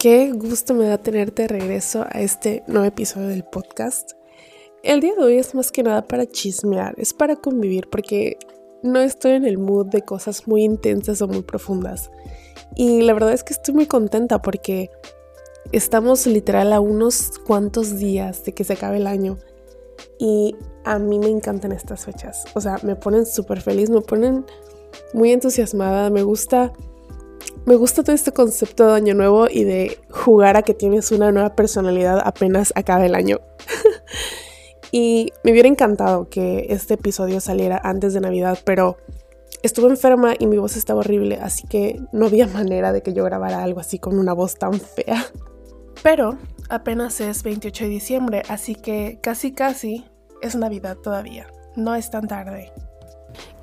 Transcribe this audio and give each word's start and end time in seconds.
Qué 0.00 0.32
gusto 0.32 0.72
me 0.72 0.86
da 0.86 0.96
tenerte 0.96 1.42
de 1.42 1.48
regreso 1.48 2.06
a 2.08 2.22
este 2.22 2.64
nuevo 2.66 2.86
episodio 2.86 3.28
del 3.28 3.44
podcast. 3.44 4.12
El 4.82 5.02
día 5.02 5.14
de 5.14 5.22
hoy 5.22 5.36
es 5.36 5.54
más 5.54 5.70
que 5.70 5.82
nada 5.82 6.08
para 6.08 6.24
chismear, 6.24 6.94
es 6.96 7.12
para 7.12 7.36
convivir 7.36 7.86
porque 7.90 8.38
no 8.82 9.00
estoy 9.00 9.32
en 9.32 9.44
el 9.44 9.58
mood 9.58 9.88
de 9.88 10.00
cosas 10.00 10.48
muy 10.48 10.64
intensas 10.64 11.20
o 11.20 11.28
muy 11.28 11.42
profundas. 11.42 12.10
Y 12.76 13.02
la 13.02 13.12
verdad 13.12 13.34
es 13.34 13.44
que 13.44 13.52
estoy 13.52 13.74
muy 13.74 13.84
contenta 13.84 14.40
porque 14.40 14.90
estamos 15.70 16.26
literal 16.26 16.72
a 16.72 16.80
unos 16.80 17.32
cuantos 17.46 17.98
días 17.98 18.42
de 18.44 18.54
que 18.54 18.64
se 18.64 18.72
acabe 18.72 18.96
el 18.96 19.06
año. 19.06 19.36
Y 20.18 20.56
a 20.86 20.98
mí 20.98 21.18
me 21.18 21.28
encantan 21.28 21.72
estas 21.72 22.06
fechas. 22.06 22.46
O 22.54 22.62
sea, 22.62 22.78
me 22.84 22.96
ponen 22.96 23.26
súper 23.26 23.60
feliz, 23.60 23.90
me 23.90 24.00
ponen 24.00 24.46
muy 25.12 25.30
entusiasmada, 25.30 26.08
me 26.08 26.22
gusta 26.22 26.72
me 27.66 27.76
gusta 27.76 28.02
todo 28.02 28.14
este 28.14 28.32
concepto 28.32 28.86
de 28.86 28.94
año 28.94 29.14
nuevo 29.14 29.48
y 29.48 29.64
de 29.64 29.98
jugar 30.10 30.56
a 30.56 30.62
que 30.62 30.74
tienes 30.74 31.12
una 31.12 31.30
nueva 31.30 31.54
personalidad 31.54 32.20
apenas 32.24 32.72
acaba 32.74 33.06
el 33.06 33.14
año. 33.14 33.40
y 34.92 35.32
me 35.44 35.52
hubiera 35.52 35.68
encantado 35.68 36.28
que 36.28 36.66
este 36.70 36.94
episodio 36.94 37.40
saliera 37.40 37.80
antes 37.82 38.14
de 38.14 38.20
Navidad, 38.20 38.58
pero 38.64 38.96
estuve 39.62 39.88
enferma 39.88 40.34
y 40.38 40.46
mi 40.46 40.56
voz 40.56 40.76
estaba 40.76 41.00
horrible, 41.00 41.38
así 41.40 41.66
que 41.66 42.00
no 42.12 42.26
había 42.26 42.46
manera 42.48 42.92
de 42.92 43.02
que 43.02 43.12
yo 43.12 43.24
grabara 43.24 43.62
algo 43.62 43.80
así 43.80 43.98
con 43.98 44.18
una 44.18 44.32
voz 44.32 44.56
tan 44.56 44.74
fea. 44.80 45.26
Pero 46.02 46.38
apenas 46.70 47.20
es 47.20 47.42
28 47.42 47.84
de 47.84 47.90
diciembre, 47.90 48.42
así 48.48 48.74
que 48.74 49.18
casi 49.22 49.52
casi 49.52 50.06
es 50.40 50.56
Navidad 50.56 50.96
todavía. 50.96 51.46
No 51.76 51.94
es 51.94 52.10
tan 52.10 52.26
tarde. 52.26 52.72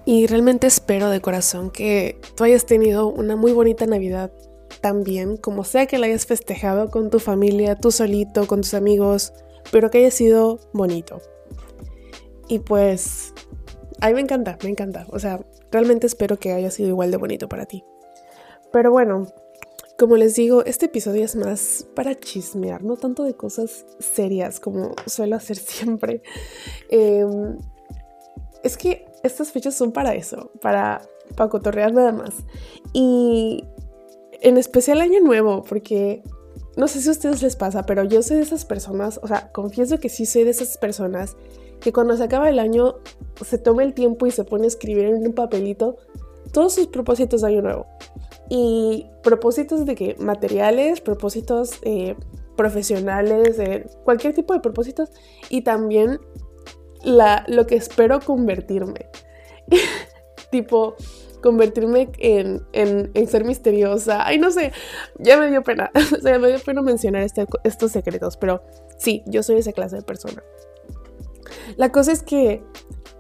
Y 0.07 0.25
realmente 0.25 0.67
espero 0.67 1.09
de 1.09 1.19
corazón 1.19 1.69
que 1.69 2.17
tú 2.37 2.45
hayas 2.45 2.65
tenido 2.65 3.09
una 3.09 3.35
muy 3.35 3.51
bonita 3.51 3.85
Navidad 3.85 4.31
también, 4.79 5.35
como 5.35 5.65
sea 5.65 5.85
que 5.85 5.97
la 5.97 6.05
hayas 6.05 6.25
festejado 6.25 6.89
con 6.89 7.09
tu 7.09 7.19
familia, 7.19 7.75
tú 7.75 7.91
solito, 7.91 8.47
con 8.47 8.61
tus 8.61 8.73
amigos, 8.73 9.33
pero 9.69 9.89
que 9.89 9.97
haya 9.97 10.11
sido 10.11 10.61
bonito. 10.71 11.21
Y 12.47 12.59
pues, 12.59 13.33
a 13.99 14.07
mí 14.07 14.13
me 14.13 14.21
encanta, 14.21 14.57
me 14.63 14.69
encanta. 14.69 15.05
O 15.09 15.19
sea, 15.19 15.45
realmente 15.73 16.07
espero 16.07 16.39
que 16.39 16.53
haya 16.53 16.71
sido 16.71 16.87
igual 16.87 17.11
de 17.11 17.17
bonito 17.17 17.49
para 17.49 17.65
ti. 17.65 17.83
Pero 18.71 18.91
bueno, 18.91 19.27
como 19.99 20.15
les 20.15 20.35
digo, 20.35 20.63
este 20.63 20.85
episodio 20.85 21.25
es 21.25 21.35
más 21.35 21.85
para 21.97 22.17
chismear, 22.17 22.81
no 22.81 22.95
tanto 22.95 23.25
de 23.25 23.33
cosas 23.33 23.85
serias 23.99 24.61
como 24.61 24.93
suelo 25.05 25.35
hacer 25.35 25.57
siempre. 25.57 26.21
Em, 26.89 27.57
es 28.63 28.77
que 28.77 29.06
estas 29.23 29.51
fechas 29.51 29.75
son 29.75 29.91
para 29.91 30.15
eso, 30.15 30.51
para, 30.61 31.01
para 31.35 31.49
cotorrear 31.49 31.93
nada 31.93 32.11
más. 32.11 32.35
Y 32.93 33.63
en 34.41 34.57
especial 34.57 35.01
Año 35.01 35.19
Nuevo, 35.21 35.63
porque 35.63 36.23
no 36.75 36.87
sé 36.87 37.01
si 37.01 37.09
a 37.09 37.11
ustedes 37.11 37.41
les 37.41 37.55
pasa, 37.55 37.85
pero 37.85 38.03
yo 38.03 38.21
soy 38.21 38.37
de 38.37 38.43
esas 38.43 38.65
personas, 38.65 39.19
o 39.23 39.27
sea, 39.27 39.51
confieso 39.51 39.99
que 39.99 40.09
sí 40.09 40.25
soy 40.25 40.43
de 40.43 40.51
esas 40.51 40.77
personas 40.77 41.35
que 41.79 41.93
cuando 41.93 42.15
se 42.17 42.23
acaba 42.23 42.49
el 42.49 42.59
año 42.59 42.95
se 43.45 43.57
toma 43.57 43.83
el 43.83 43.93
tiempo 43.93 44.25
y 44.25 44.31
se 44.31 44.43
pone 44.43 44.65
a 44.65 44.67
escribir 44.67 45.05
en 45.05 45.25
un 45.25 45.33
papelito 45.33 45.97
todos 46.51 46.73
sus 46.73 46.87
propósitos 46.87 47.41
de 47.41 47.47
Año 47.47 47.61
Nuevo. 47.61 47.87
Y 48.49 49.07
propósitos 49.23 49.85
de 49.85 49.95
que 49.95 50.15
materiales, 50.19 51.01
propósitos 51.01 51.79
eh, 51.81 52.15
profesionales, 52.55 53.57
de 53.57 53.89
cualquier 54.05 54.33
tipo 54.33 54.53
de 54.53 54.61
propósitos 54.61 55.09
y 55.49 55.61
también 55.61 56.19
lo 57.03 57.67
que 57.67 57.75
espero 57.75 58.19
convertirme. 58.19 59.07
tipo, 60.51 60.95
convertirme 61.41 62.09
en, 62.19 63.27
ser 63.27 63.43
misteriosa. 63.43 64.25
Ay, 64.25 64.37
no 64.37 64.51
sé, 64.51 64.71
ya 65.19 65.37
me 65.37 65.49
dio 65.49 65.63
pena. 65.63 65.91
o 66.17 66.21
sea, 66.21 66.39
me 66.39 66.49
dio 66.49 66.59
pena 66.59 66.81
mencionar 66.81 67.23
este, 67.23 67.45
estos 67.63 67.91
secretos, 67.91 68.37
pero 68.37 68.63
sí, 68.97 69.23
yo 69.25 69.43
soy 69.43 69.57
esa 69.57 69.71
clase 69.71 69.97
de 69.97 70.01
persona. 70.01 70.43
La 71.75 71.91
cosa 71.91 72.11
es 72.11 72.23
que 72.23 72.63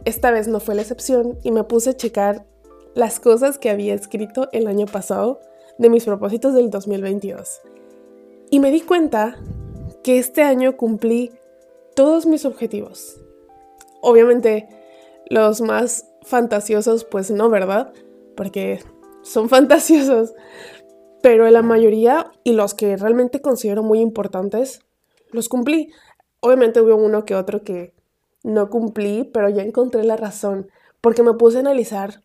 esta 0.05 0.31
vez 0.31 0.47
no 0.47 0.59
fue 0.59 0.75
la 0.75 0.81
excepción 0.81 1.37
y 1.43 1.51
me 1.51 1.63
puse 1.63 1.91
a 1.91 1.97
checar 1.97 2.45
las 2.95 3.19
cosas 3.19 3.57
que 3.57 3.69
había 3.69 3.93
escrito 3.93 4.49
el 4.51 4.67
año 4.67 4.85
pasado 4.85 5.39
de 5.77 5.89
mis 5.89 6.05
propósitos 6.05 6.53
del 6.53 6.69
2022. 6.69 7.61
Y 8.49 8.59
me 8.59 8.71
di 8.71 8.81
cuenta 8.81 9.37
que 10.03 10.17
este 10.17 10.41
año 10.41 10.77
cumplí 10.77 11.31
todos 11.95 12.25
mis 12.25 12.45
objetivos. 12.45 13.19
Obviamente 14.07 14.69
los 15.29 15.59
más 15.59 16.07
fantasiosos, 16.21 17.03
pues 17.03 17.29
no, 17.29 17.49
¿verdad? 17.49 17.91
Porque 18.37 18.79
son 19.21 19.49
fantasiosos. 19.49 20.33
Pero 21.21 21.49
la 21.49 21.61
mayoría 21.61 22.31
y 22.45 22.53
los 22.53 22.73
que 22.73 22.95
realmente 22.95 23.41
considero 23.41 23.83
muy 23.83 23.99
importantes, 23.99 24.79
los 25.31 25.49
cumplí. 25.49 25.91
Obviamente 26.39 26.79
hubo 26.79 26.95
uno 26.95 27.25
que 27.25 27.35
otro 27.35 27.63
que 27.63 27.93
no 28.43 28.69
cumplí, 28.69 29.25
pero 29.25 29.49
ya 29.49 29.63
encontré 29.63 30.05
la 30.05 30.15
razón. 30.15 30.69
Porque 31.01 31.21
me 31.21 31.33
puse 31.33 31.57
a 31.57 31.59
analizar 31.59 32.23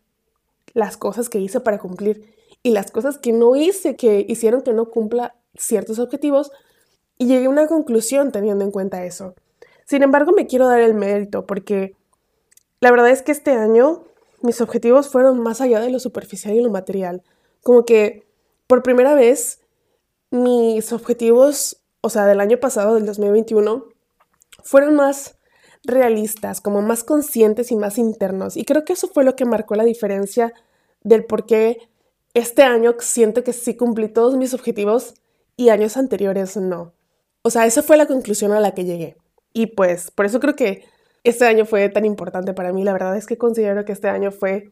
las 0.73 0.95
cosas 0.95 1.27
que 1.27 1.39
hice 1.39 1.59
para 1.59 1.79
cumplir 1.79 2.33
y 2.63 2.71
las 2.71 2.91
cosas 2.91 3.17
que 3.17 3.33
no 3.33 3.57
hice 3.57 3.97
que 3.97 4.25
hicieron 4.29 4.61
que 4.61 4.71
no 4.71 4.89
cumpla 4.89 5.35
ciertos 5.57 5.99
objetivos. 5.99 6.49
Y 7.17 7.25
llegué 7.27 7.47
a 7.47 7.49
una 7.49 7.67
conclusión 7.67 8.31
teniendo 8.31 8.63
en 8.63 8.71
cuenta 8.71 9.03
eso. 9.03 9.35
Sin 9.93 10.01
embargo, 10.01 10.31
me 10.31 10.47
quiero 10.47 10.67
dar 10.67 10.79
el 10.79 10.95
mérito 10.95 11.45
porque 11.45 11.95
la 12.79 12.89
verdad 12.89 13.11
es 13.11 13.21
que 13.21 13.31
este 13.31 13.51
año 13.51 14.05
mis 14.41 14.59
objetivos 14.59 15.07
fueron 15.07 15.39
más 15.39 15.61
allá 15.61 15.79
de 15.81 15.91
lo 15.91 15.99
superficial 15.99 16.55
y 16.55 16.63
lo 16.63 16.71
material. 16.71 17.21
Como 17.61 17.85
que 17.85 18.25
por 18.65 18.81
primera 18.81 19.13
vez 19.13 19.59
mis 20.31 20.91
objetivos, 20.93 21.77
o 22.01 22.09
sea, 22.09 22.25
del 22.25 22.39
año 22.39 22.59
pasado, 22.59 22.95
del 22.95 23.05
2021, 23.05 23.85
fueron 24.63 24.95
más 24.95 25.37
realistas, 25.83 26.59
como 26.59 26.81
más 26.81 27.03
conscientes 27.03 27.71
y 27.71 27.75
más 27.75 27.99
internos. 27.99 28.57
Y 28.57 28.65
creo 28.65 28.85
que 28.85 28.93
eso 28.93 29.07
fue 29.07 29.23
lo 29.23 29.35
que 29.35 29.45
marcó 29.45 29.75
la 29.75 29.83
diferencia 29.83 30.55
del 31.03 31.23
por 31.23 31.45
qué 31.45 31.87
este 32.33 32.63
año 32.63 32.95
siento 32.97 33.43
que 33.43 33.53
sí 33.53 33.77
cumplí 33.77 34.09
todos 34.09 34.37
mis 34.37 34.55
objetivos 34.55 35.13
y 35.55 35.69
años 35.69 35.97
anteriores 35.97 36.57
no. 36.57 36.93
O 37.43 37.51
sea, 37.51 37.67
esa 37.67 37.83
fue 37.83 37.95
la 37.95 38.07
conclusión 38.07 38.53
a 38.53 38.59
la 38.59 38.73
que 38.73 38.85
llegué. 38.85 39.17
Y 39.53 39.67
pues 39.67 40.11
por 40.11 40.25
eso 40.25 40.39
creo 40.39 40.55
que 40.55 40.83
este 41.23 41.45
año 41.45 41.65
fue 41.65 41.87
tan 41.89 42.05
importante 42.05 42.53
para 42.53 42.73
mí. 42.73 42.83
La 42.83 42.93
verdad 42.93 43.15
es 43.15 43.27
que 43.27 43.37
considero 43.37 43.85
que 43.85 43.91
este 43.91 44.09
año 44.09 44.31
fue 44.31 44.71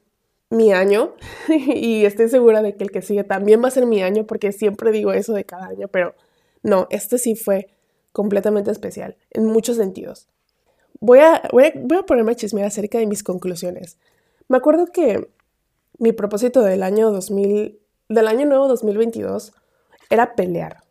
mi 0.50 0.74
año 0.74 1.16
y 1.48 2.06
estoy 2.06 2.30
segura 2.30 2.62
de 2.62 2.76
que 2.76 2.84
el 2.84 2.92
que 2.92 3.02
sigue 3.02 3.24
también 3.24 3.64
va 3.64 3.70
a 3.70 3.72
ser 3.72 3.86
mi 3.86 4.04
año 4.04 4.28
porque 4.28 4.52
siempre 4.52 4.92
digo 4.92 5.14
eso 5.14 5.34
de 5.34 5.46
cada 5.46 5.68
año, 5.68 5.88
pero 5.88 6.14
no, 6.62 6.88
este 6.90 7.18
sí 7.18 7.36
fue 7.36 7.70
completamente 8.12 8.70
especial 8.70 9.16
en 9.32 9.46
muchos 9.46 9.78
sentidos. 9.78 10.28
Voy 11.00 11.20
a, 11.20 11.42
voy 11.52 11.66
a, 11.98 12.04
ponerme 12.04 12.34
a 12.34 12.36
chismear 12.36 12.68
acerca 12.68 13.00
de 13.00 13.08
mis 13.08 13.24
conclusiones. 13.24 13.98
Me 14.48 14.58
acuerdo 14.58 14.88
que 14.88 15.30
mi 15.98 16.12
propósito 16.12 16.62
del 16.62 16.84
año 16.84 17.12
2000, 17.12 17.80
del 18.10 18.28
año 18.28 18.46
nuevo 18.46 18.68
2022 18.68 19.54
era 20.10 20.36
pelear. 20.36 20.84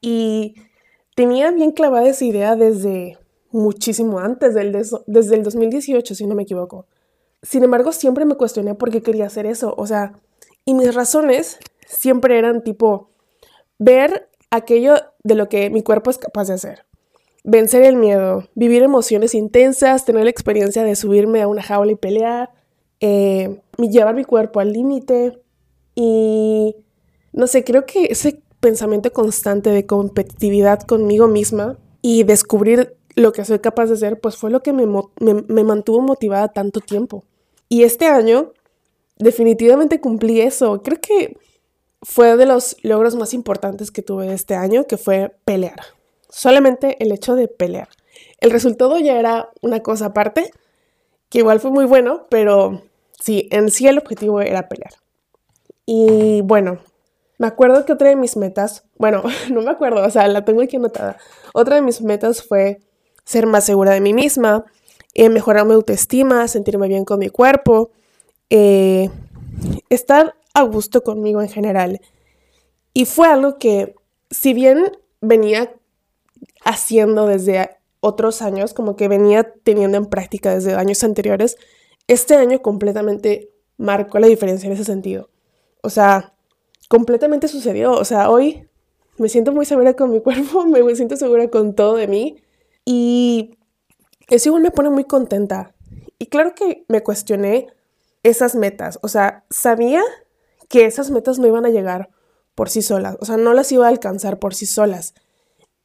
Y 0.00 0.54
tenía 1.16 1.50
bien 1.50 1.72
clavada 1.72 2.08
esa 2.08 2.24
idea 2.24 2.54
desde 2.54 3.18
muchísimo 3.50 4.18
antes, 4.18 4.54
del 4.54 4.72
desde 4.72 5.36
el 5.36 5.42
2018, 5.42 6.14
si 6.14 6.26
no 6.26 6.34
me 6.34 6.42
equivoco. 6.42 6.86
Sin 7.42 7.62
embargo, 7.62 7.92
siempre 7.92 8.24
me 8.24 8.34
cuestioné 8.34 8.74
por 8.74 8.90
qué 8.90 9.02
quería 9.02 9.26
hacer 9.26 9.46
eso. 9.46 9.74
O 9.76 9.86
sea, 9.86 10.12
y 10.64 10.74
mis 10.74 10.94
razones 10.94 11.58
siempre 11.86 12.38
eran 12.38 12.62
tipo 12.62 13.10
ver 13.78 14.28
aquello 14.50 14.96
de 15.22 15.34
lo 15.34 15.48
que 15.48 15.70
mi 15.70 15.82
cuerpo 15.82 16.10
es 16.10 16.18
capaz 16.18 16.48
de 16.48 16.54
hacer. 16.54 16.84
Vencer 17.44 17.82
el 17.82 17.96
miedo, 17.96 18.44
vivir 18.54 18.82
emociones 18.82 19.34
intensas, 19.34 20.04
tener 20.04 20.24
la 20.24 20.30
experiencia 20.30 20.82
de 20.82 20.96
subirme 20.96 21.40
a 21.40 21.48
una 21.48 21.62
jaula 21.62 21.92
y 21.92 21.96
pelear, 21.96 22.50
eh, 23.00 23.60
llevar 23.78 24.14
mi 24.14 24.24
cuerpo 24.24 24.60
al 24.60 24.72
límite 24.72 25.40
y 25.94 26.76
no 27.32 27.46
sé, 27.46 27.64
creo 27.64 27.86
que 27.86 28.06
ese 28.06 28.42
pensamiento 28.60 29.12
constante 29.12 29.70
de 29.70 29.86
competitividad 29.86 30.80
conmigo 30.82 31.28
misma 31.28 31.78
y 32.02 32.24
descubrir 32.24 32.97
lo 33.18 33.32
que 33.32 33.44
soy 33.44 33.58
capaz 33.58 33.86
de 33.86 33.94
hacer, 33.94 34.20
pues 34.20 34.36
fue 34.36 34.50
lo 34.50 34.62
que 34.62 34.72
me, 34.72 34.86
me, 34.86 35.64
mantuvo 35.64 36.00
motivada 36.00 36.48
tanto 36.48 36.80
tiempo. 36.80 37.24
Y 37.68 37.82
este 37.82 38.06
año 38.06 38.52
definitivamente 39.18 40.00
cumplí 40.00 40.40
eso. 40.40 40.82
Creo 40.82 41.00
que 41.00 41.36
fue 42.02 42.36
de 42.36 42.46
los 42.46 42.76
logros 42.82 43.16
más 43.16 43.34
importantes 43.34 43.90
que 43.90 44.02
tuve 44.02 44.32
este 44.32 44.54
año, 44.54 44.84
que 44.84 44.96
fue 44.96 45.34
pelear. 45.44 45.80
Solamente 46.28 46.96
el 47.02 47.10
hecho 47.10 47.34
de 47.34 47.48
pelear. 47.48 47.88
El 48.40 48.52
resultado 48.52 48.98
ya 49.00 49.18
era 49.18 49.50
una 49.62 49.80
cosa 49.80 50.06
aparte, 50.06 50.52
que 51.28 51.38
igual 51.38 51.58
fue 51.58 51.72
muy 51.72 51.86
bueno, 51.86 52.26
pero 52.30 52.82
sí, 53.18 53.48
en 53.50 53.70
sí 53.70 53.88
el 53.88 53.98
objetivo 53.98 54.40
era 54.40 54.68
pelear. 54.68 54.92
Y 55.86 56.42
bueno, 56.42 56.78
me 57.38 57.48
acuerdo 57.48 57.84
que 57.84 57.92
otra 57.92 58.10
de 58.10 58.16
mis 58.16 58.36
metas, 58.36 58.84
bueno, 58.96 59.24
no 59.50 59.62
me 59.62 59.72
acuerdo, 59.72 60.04
o 60.04 60.10
sea, 60.10 60.28
la 60.28 60.44
tengo 60.44 60.62
aquí 60.62 60.76
anotada. 60.76 61.16
Otra 61.52 61.74
de 61.74 61.82
mis 61.82 62.00
metas 62.00 62.44
fue 62.44 62.80
ser 63.28 63.46
más 63.46 63.64
segura 63.64 63.92
de 63.92 64.00
mí 64.00 64.14
misma, 64.14 64.64
eh, 65.12 65.28
mejorar 65.28 65.66
mi 65.66 65.74
autoestima, 65.74 66.48
sentirme 66.48 66.88
bien 66.88 67.04
con 67.04 67.18
mi 67.18 67.28
cuerpo, 67.28 67.90
eh, 68.48 69.10
estar 69.90 70.34
a 70.54 70.62
gusto 70.62 71.02
conmigo 71.02 71.42
en 71.42 71.50
general. 71.50 72.00
Y 72.94 73.04
fue 73.04 73.28
algo 73.28 73.58
que 73.58 73.94
si 74.30 74.54
bien 74.54 74.96
venía 75.20 75.74
haciendo 76.64 77.26
desde 77.26 77.68
otros 78.00 78.40
años, 78.40 78.72
como 78.72 78.96
que 78.96 79.08
venía 79.08 79.52
teniendo 79.62 79.98
en 79.98 80.06
práctica 80.06 80.54
desde 80.54 80.74
años 80.74 81.04
anteriores, 81.04 81.58
este 82.06 82.34
año 82.34 82.62
completamente 82.62 83.50
marcó 83.76 84.20
la 84.20 84.26
diferencia 84.26 84.68
en 84.68 84.72
ese 84.72 84.84
sentido. 84.84 85.28
O 85.82 85.90
sea, 85.90 86.32
completamente 86.88 87.46
sucedió. 87.46 87.92
O 87.92 88.06
sea, 88.06 88.30
hoy 88.30 88.70
me 89.18 89.28
siento 89.28 89.52
muy 89.52 89.66
segura 89.66 89.92
con 89.92 90.12
mi 90.12 90.20
cuerpo, 90.22 90.64
me 90.64 90.96
siento 90.96 91.16
segura 91.16 91.50
con 91.50 91.74
todo 91.74 91.96
de 91.96 92.08
mí 92.08 92.38
y 92.90 93.58
eso 94.28 94.48
igual 94.48 94.62
me 94.62 94.70
pone 94.70 94.88
muy 94.88 95.04
contenta. 95.04 95.74
Y 96.18 96.28
claro 96.28 96.54
que 96.54 96.86
me 96.88 97.02
cuestioné 97.02 97.66
esas 98.22 98.54
metas. 98.54 98.98
O 99.02 99.08
sea, 99.08 99.44
sabía 99.50 100.00
que 100.70 100.86
esas 100.86 101.10
metas 101.10 101.38
no 101.38 101.46
iban 101.46 101.66
a 101.66 101.68
llegar 101.68 102.08
por 102.54 102.70
sí 102.70 102.80
solas. 102.80 103.18
O 103.20 103.26
sea, 103.26 103.36
no 103.36 103.52
las 103.52 103.70
iba 103.72 103.84
a 103.84 103.90
alcanzar 103.90 104.38
por 104.38 104.54
sí 104.54 104.64
solas. 104.64 105.12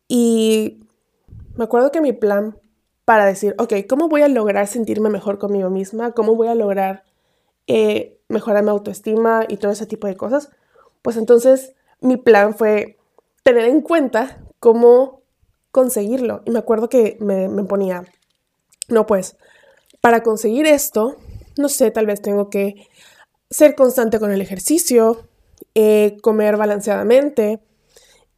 Y 0.07 0.79
me 1.57 1.65
acuerdo 1.65 1.91
que 1.91 1.99
mi 1.99 2.13
plan 2.13 2.57
para 3.03 3.25
decir, 3.25 3.53
ok, 3.57 3.73
¿cómo 3.89 4.07
voy 4.07 4.21
a 4.21 4.29
lograr 4.29 4.67
sentirme 4.67 5.09
mejor 5.09 5.39
conmigo 5.39 5.69
misma? 5.69 6.13
¿Cómo 6.13 6.37
voy 6.37 6.47
a 6.47 6.55
lograr 6.55 7.03
eh, 7.67 8.17
mejorar 8.29 8.63
mi 8.63 8.69
autoestima 8.69 9.43
y 9.49 9.57
todo 9.57 9.73
ese 9.73 9.87
tipo 9.87 10.07
de 10.07 10.15
cosas? 10.15 10.51
Pues 11.01 11.17
entonces 11.17 11.73
mi 11.99 12.15
plan 12.15 12.55
fue 12.55 12.97
tener 13.43 13.65
en 13.65 13.81
cuenta 13.81 14.41
cómo 14.61 15.22
conseguirlo. 15.73 16.43
Y 16.45 16.51
me 16.51 16.59
acuerdo 16.59 16.87
que 16.87 17.17
me, 17.19 17.49
ponía, 17.65 18.05
no, 18.87 19.05
pues, 19.05 19.35
para 19.99 20.21
conseguir 20.21 20.67
esto, 20.67 21.17
no 21.57 21.67
sé, 21.67 21.91
tal 21.91 22.05
vez 22.05 22.21
tengo 22.21 22.49
que 22.49 22.87
ser 23.49 23.75
constante 23.75 24.19
con 24.19 24.31
el 24.31 24.39
ejercicio, 24.39 25.27
eh, 25.73 26.17
comer 26.21 26.57
balanceadamente, 26.57 27.59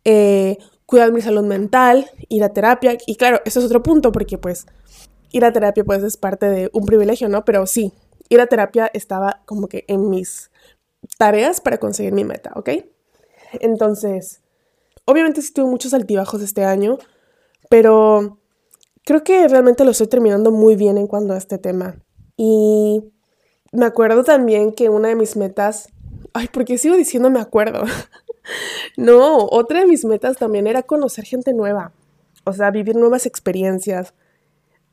eh, 0.06 0.58
cuidar 0.86 1.12
mi 1.12 1.22
salud 1.22 1.44
mental, 1.44 2.10
ir 2.30 2.44
a 2.44 2.54
terapia. 2.54 2.98
Y 3.06 3.18
claro, 3.18 3.42
eso 3.44 3.60
es 3.60 3.66
otro 3.66 3.84
punto 3.84 4.14
porque 4.14 4.38
pues 4.38 4.66
ir 5.32 5.44
a 5.44 5.52
terapia 5.52 5.84
pues 5.84 6.04
es 6.04 6.16
parte 6.16 6.48
de 6.48 6.70
un 6.72 6.86
privilegio, 6.86 7.28
¿no? 7.28 7.44
Pero 7.44 7.68
sí, 7.68 7.92
ir 8.30 8.40
a 8.40 8.48
terapia 8.48 8.90
estaba 8.94 9.42
como 9.46 9.68
que 9.68 9.84
en 9.90 10.10
mis 10.10 10.52
tareas 11.18 11.60
para 11.60 11.80
conseguir 11.80 12.14
mi 12.14 12.24
meta, 12.24 12.54
¿ok? 12.56 12.70
Entonces, 13.60 14.42
obviamente 15.04 15.42
sí 15.42 15.52
tuve 15.52 15.66
muchos 15.66 15.94
altibajos 15.94 16.42
este 16.42 16.64
año, 16.64 16.98
pero 17.70 18.40
creo 19.04 19.24
que 19.24 19.48
realmente 19.48 19.86
lo 19.86 19.92
estoy 19.92 20.08
terminando 20.08 20.52
muy 20.52 20.76
bien 20.76 20.98
en 20.98 21.08
cuanto 21.08 21.34
a 21.34 21.38
este 21.38 21.58
tema. 21.58 21.96
Y 22.38 23.04
me 23.72 23.86
acuerdo 23.86 24.24
también 24.24 24.72
que 24.72 24.90
una 24.90 25.10
de 25.10 25.16
mis 25.16 25.36
metas, 25.36 25.90
ay, 26.34 26.50
porque 26.52 26.78
sigo 26.78 26.96
diciendo 26.96 27.30
me 27.30 27.40
acuerdo. 27.40 27.84
no, 28.98 29.46
otra 29.46 29.82
de 29.82 29.88
mis 29.88 30.06
metas 30.06 30.38
también 30.38 30.68
era 30.68 30.84
conocer 30.84 31.26
gente 31.26 31.54
nueva, 31.54 31.94
o 32.44 32.54
sea, 32.54 32.72
vivir 32.72 32.96
nuevas 32.96 33.26
experiencias, 33.26 34.14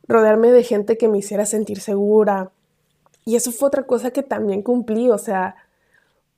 rodearme 0.09 0.53
de 0.53 0.63
gente 0.65 0.97
que 0.99 1.09
me 1.09 1.19
hiciera 1.19 1.47
sentir 1.47 1.81
segura. 1.81 2.53
Y 3.25 3.37
eso 3.37 3.53
fue 3.53 3.69
otra 3.69 3.85
cosa 3.87 4.11
que 4.11 4.23
también 4.23 4.63
cumplí, 4.63 5.11
o 5.11 5.19
sea, 5.19 5.55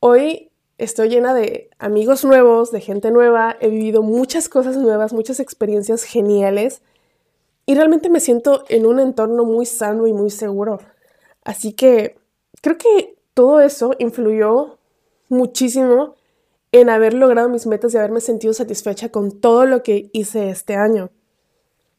hoy 0.00 0.50
estoy 0.78 1.08
llena 1.08 1.34
de 1.34 1.70
amigos 1.78 2.24
nuevos, 2.24 2.72
de 2.72 2.80
gente 2.80 3.10
nueva, 3.10 3.56
he 3.60 3.68
vivido 3.68 4.02
muchas 4.02 4.48
cosas 4.48 4.76
nuevas, 4.76 5.12
muchas 5.12 5.40
experiencias 5.40 6.02
geniales 6.04 6.82
y 7.66 7.74
realmente 7.74 8.10
me 8.10 8.20
siento 8.20 8.64
en 8.68 8.86
un 8.86 9.00
entorno 9.00 9.44
muy 9.44 9.66
sano 9.66 10.06
y 10.06 10.12
muy 10.12 10.30
seguro. 10.30 10.80
Así 11.44 11.72
que 11.72 12.16
creo 12.60 12.76
que 12.76 13.16
todo 13.34 13.60
eso 13.60 13.94
influyó 13.98 14.78
muchísimo 15.28 16.14
en 16.72 16.90
haber 16.90 17.14
logrado 17.14 17.48
mis 17.48 17.66
metas 17.66 17.94
y 17.94 17.98
haberme 17.98 18.20
sentido 18.20 18.52
satisfecha 18.52 19.10
con 19.10 19.40
todo 19.40 19.64
lo 19.64 19.82
que 19.82 20.10
hice 20.12 20.50
este 20.50 20.74
año. 20.74 21.10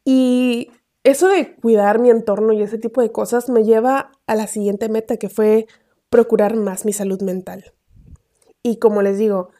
Y 0.03 0.71
eso 1.03 1.27
de 1.29 1.55
cuidar 1.55 1.99
mi 1.99 2.09
entorno 2.09 2.53
y 2.53 2.61
ese 2.61 2.77
tipo 2.77 3.01
de 3.01 3.11
cosas 3.11 3.49
me 3.49 3.63
lleva 3.63 4.11
a 4.27 4.35
la 4.35 4.47
siguiente 4.47 4.89
meta 4.89 5.17
que 5.17 5.29
fue 5.29 5.67
procurar 6.09 6.55
más 6.55 6.85
mi 6.85 6.93
salud 6.93 7.21
mental. 7.21 7.73
Y 8.65 8.77
como 8.77 9.03
les 9.03 9.19
digo, 9.19 9.51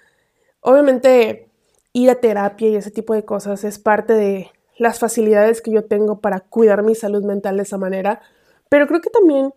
obviamente 0.62 1.48
ir 1.94 2.10
a 2.10 2.16
terapia 2.16 2.70
y 2.70 2.76
ese 2.76 2.90
tipo 2.90 3.14
de 3.14 3.24
cosas 3.24 3.64
es 3.64 3.78
parte 3.78 4.14
de 4.14 4.50
las 4.80 4.98
facilidades 4.98 5.62
que 5.62 5.70
yo 5.70 5.86
tengo 5.86 6.22
para 6.22 6.40
cuidar 6.40 6.82
mi 6.82 6.96
salud 6.96 7.24
mental 7.24 7.58
de 7.58 7.62
esa 7.62 7.78
manera, 7.78 8.22
pero 8.68 8.88
creo 8.88 9.02
que 9.02 9.12
también 9.12 9.54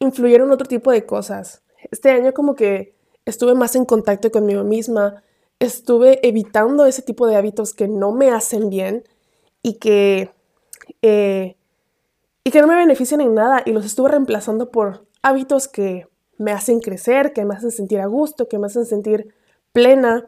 influyeron 0.00 0.50
otro 0.50 0.66
tipo 0.66 0.90
de 0.90 1.06
cosas. 1.06 1.62
Este 1.92 2.10
año 2.10 2.34
como 2.34 2.56
que 2.56 2.96
estuve 3.24 3.54
más 3.54 3.76
en 3.76 3.84
contacto 3.84 4.32
conmigo 4.32 4.64
misma, 4.64 5.22
estuve 5.60 6.18
evitando 6.26 6.84
ese 6.84 7.02
tipo 7.02 7.28
de 7.28 7.36
hábitos 7.36 7.74
que 7.74 7.86
no 7.86 8.10
me 8.10 8.32
hacen 8.32 8.68
bien 8.68 9.04
y 9.62 9.74
que, 9.74 10.32
eh, 11.02 11.54
y 12.42 12.50
que 12.50 12.60
no 12.60 12.66
me 12.66 12.74
benefician 12.74 13.20
en 13.20 13.36
nada 13.36 13.62
y 13.64 13.70
los 13.70 13.86
estuve 13.86 14.08
reemplazando 14.08 14.72
por 14.72 15.06
hábitos 15.22 15.68
que 15.68 16.08
me 16.38 16.52
hacen 16.52 16.80
crecer, 16.80 17.32
que 17.32 17.44
me 17.44 17.54
hacen 17.54 17.70
sentir 17.70 18.00
a 18.00 18.06
gusto, 18.06 18.48
que 18.48 18.58
me 18.58 18.66
hacen 18.66 18.86
sentir 18.86 19.34
plena 19.72 20.26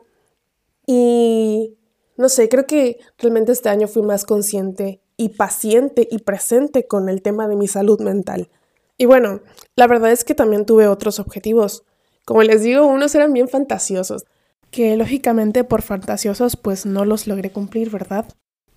y 0.87 1.77
no 2.17 2.29
sé, 2.29 2.49
creo 2.51 2.67
que 2.67 2.99
realmente 3.17 3.53
este 3.53 3.71
año 3.71 3.89
fui 3.89 4.03
más 4.03 4.27
consciente 4.27 5.01
y 5.17 5.31
paciente 5.31 6.07
y 6.11 6.19
presente 6.19 6.87
con 6.87 7.09
el 7.09 7.23
tema 7.23 7.49
de 7.49 7.57
mi 7.57 7.67
salud 7.67 8.01
mental. 8.01 8.51
Y 8.99 9.07
bueno, 9.07 9.41
la 9.77 9.87
verdad 9.87 10.13
es 10.13 10.25
que 10.25 10.35
también 10.35 10.67
tuve 10.67 10.87
otros 10.87 11.19
objetivos. 11.19 11.85
Como 12.27 12.43
les 12.43 12.63
digo, 12.63 12.87
unos 12.87 13.15
eran 13.15 13.33
bien 13.33 13.49
fantasiosos, 13.49 14.27
que 14.71 14.97
lógicamente 14.97 15.65
por 15.65 15.81
fantasiosos 15.81 16.57
pues 16.57 16.85
no 16.85 17.07
los 17.07 17.27
logré 17.27 17.51
cumplir, 17.51 17.89
¿verdad? 17.89 18.27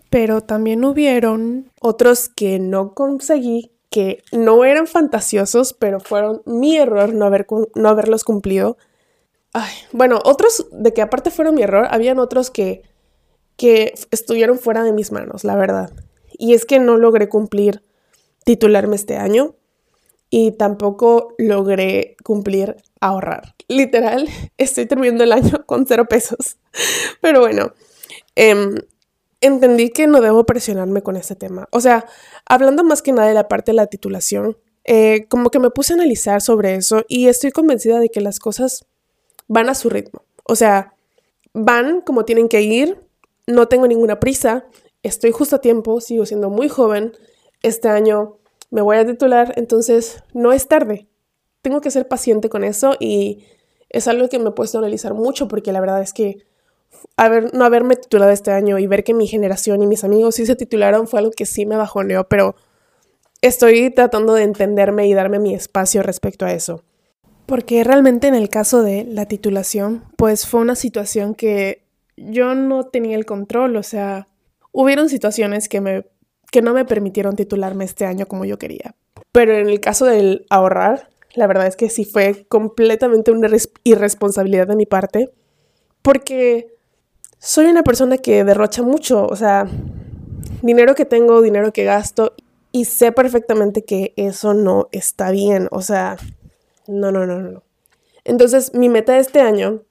Pero 0.09 0.39
también 0.39 0.85
hubieron 0.85 1.69
otros 1.81 2.29
que 2.29 2.59
no 2.59 2.93
conseguí, 2.93 3.72
que 3.93 4.23
no 4.31 4.65
eran 4.65 4.87
fantasiosos, 4.87 5.73
pero 5.73 5.99
fueron 5.99 6.41
mi 6.47 6.77
error 6.77 7.13
no, 7.13 7.27
haber, 7.27 7.45
no 7.75 7.89
haberlos 7.89 8.23
cumplido. 8.23 8.75
Ay, 9.53 9.71
bueno, 9.91 10.19
otros 10.25 10.65
de 10.71 10.93
que 10.93 11.03
aparte 11.03 11.29
fueron 11.29 11.53
mi 11.53 11.61
error, 11.61 11.85
habían 11.91 12.17
otros 12.17 12.49
que 12.49 12.81
que 13.57 13.93
estuvieron 14.11 14.59
fuera 14.59 14.83
de 14.83 14.93
mis 14.93 15.11
manos, 15.11 15.43
la 15.43 15.55
verdad. 15.55 15.91
Y 16.31 16.53
es 16.53 16.65
que 16.65 16.79
no 16.79 16.97
logré 16.97 17.29
cumplir 17.29 17.83
titularme 18.45 18.95
este 18.95 19.17
año 19.17 19.55
y 20.29 20.51
tampoco 20.53 21.35
logré 21.37 22.15
cumplir 22.23 22.77
ahorrar. 22.99 23.55
Literal, 23.67 24.27
estoy 24.57 24.85
terminando 24.85 25.23
el 25.23 25.31
año 25.31 25.65
con 25.65 25.85
cero 25.85 26.05
pesos. 26.09 26.57
Pero 27.21 27.41
bueno, 27.41 27.73
em, 28.35 28.75
entendí 29.43 29.89
que 29.89 30.07
no 30.07 30.21
debo 30.21 30.45
presionarme 30.45 31.01
con 31.01 31.15
este 31.15 31.35
tema. 31.35 31.67
O 31.71 31.81
sea, 31.81 32.05
hablando 32.45 32.83
más 32.83 33.01
que 33.01 33.11
nada 33.11 33.27
de 33.27 33.33
la 33.33 33.47
parte 33.47 33.71
de 33.71 33.75
la 33.75 33.87
titulación, 33.87 34.57
eh, 34.85 35.27
como 35.29 35.49
que 35.49 35.59
me 35.59 35.69
puse 35.69 35.93
a 35.93 35.95
analizar 35.95 36.41
sobre 36.41 36.75
eso 36.75 37.03
y 37.07 37.27
estoy 37.27 37.51
convencida 37.51 37.99
de 37.99 38.09
que 38.09 38.21
las 38.21 38.39
cosas 38.39 38.85
van 39.47 39.69
a 39.69 39.75
su 39.75 39.89
ritmo. 39.89 40.23
O 40.45 40.55
sea, 40.55 40.93
van 41.53 42.01
como 42.01 42.25
tienen 42.25 42.49
que 42.49 42.61
ir, 42.61 42.99
no 43.45 43.67
tengo 43.67 43.87
ninguna 43.87 44.19
prisa, 44.19 44.65
estoy 45.03 45.31
justo 45.31 45.57
a 45.57 45.61
tiempo, 45.61 46.01
sigo 46.01 46.25
siendo 46.25 46.49
muy 46.49 46.69
joven, 46.69 47.13
este 47.61 47.89
año 47.89 48.37
me 48.71 48.81
voy 48.81 48.97
a 48.97 49.05
titular, 49.05 49.53
entonces 49.57 50.23
no 50.33 50.51
es 50.51 50.67
tarde. 50.67 51.07
Tengo 51.61 51.79
que 51.79 51.91
ser 51.91 52.07
paciente 52.07 52.49
con 52.49 52.63
eso 52.63 52.95
y 52.99 53.45
es 53.89 54.07
algo 54.07 54.27
que 54.27 54.39
me 54.39 54.49
he 54.49 54.53
puesto 54.53 54.77
a 54.77 54.81
analizar 54.81 55.13
mucho 55.13 55.47
porque 55.47 55.71
la 55.71 55.79
verdad 55.79 56.01
es 56.01 56.13
que 56.13 56.45
haber, 57.17 57.53
no 57.53 57.65
haberme 57.65 57.95
titulado 57.95 58.31
este 58.31 58.51
año 58.51 58.79
y 58.79 58.87
ver 58.87 59.03
que 59.03 59.13
mi 59.13 59.27
generación 59.27 59.81
y 59.81 59.87
mis 59.87 60.03
amigos 60.03 60.35
sí 60.35 60.45
se 60.45 60.55
titularon 60.55 61.07
fue 61.07 61.19
algo 61.19 61.31
que 61.31 61.45
sí 61.45 61.65
me 61.65 61.77
bajoneó, 61.77 62.27
pero 62.27 62.55
estoy 63.41 63.89
tratando 63.89 64.33
de 64.33 64.43
entenderme 64.43 65.07
y 65.07 65.13
darme 65.13 65.39
mi 65.39 65.53
espacio 65.53 66.01
respecto 66.01 66.45
a 66.45 66.53
eso. 66.53 66.83
Porque 67.45 67.83
realmente 67.83 68.27
en 68.27 68.35
el 68.35 68.49
caso 68.49 68.83
de 68.83 69.03
la 69.03 69.25
titulación, 69.25 70.05
pues 70.15 70.47
fue 70.47 70.61
una 70.61 70.75
situación 70.75 71.35
que 71.35 71.83
yo 72.15 72.55
no 72.55 72.85
tenía 72.85 73.17
el 73.17 73.25
control, 73.25 73.75
o 73.75 73.83
sea, 73.83 74.27
hubieron 74.71 75.09
situaciones 75.09 75.67
que, 75.67 75.81
me, 75.81 76.05
que 76.51 76.61
no 76.61 76.73
me 76.73 76.85
permitieron 76.85 77.35
titularme 77.35 77.83
este 77.83 78.05
año 78.05 78.27
como 78.27 78.45
yo 78.45 78.57
quería. 78.57 78.95
Pero 79.31 79.57
en 79.57 79.67
el 79.67 79.79
caso 79.81 80.05
del 80.05 80.45
ahorrar, 80.49 81.09
la 81.33 81.47
verdad 81.47 81.67
es 81.67 81.75
que 81.75 81.89
sí 81.89 82.05
fue 82.05 82.45
completamente 82.47 83.31
una 83.31 83.49
irresponsabilidad 83.83 84.67
de 84.67 84.75
mi 84.75 84.85
parte, 84.85 85.31
porque 86.01 86.72
soy 87.43 87.65
una 87.65 87.83
persona 87.83 88.17
que 88.17 88.45
derrocha 88.45 88.83
mucho, 88.83 89.27
o 89.27 89.35
sea, 89.35 89.67
dinero 90.61 90.95
que 90.95 91.03
tengo, 91.03 91.41
dinero 91.41 91.73
que 91.73 91.83
gasto, 91.83 92.33
y 92.71 92.85
sé 92.85 93.11
perfectamente 93.11 93.83
que 93.83 94.13
eso 94.15 94.53
no 94.53 94.87
está 94.93 95.29
bien, 95.29 95.67
o 95.71 95.81
sea, 95.81 96.15
no, 96.87 97.11
no, 97.11 97.25
no, 97.25 97.41
no. 97.41 97.63
Entonces, 98.23 98.73
mi 98.73 98.87
meta 98.87 99.19
este 99.19 99.41
año 99.41 99.83